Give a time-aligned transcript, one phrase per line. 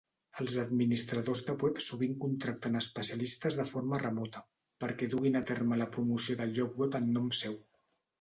[0.43, 4.41] Els administradors de web sovint contracten especialistes de forma remota
[4.85, 7.55] perquè duguin a terme la promoció del lloc web en nom seu.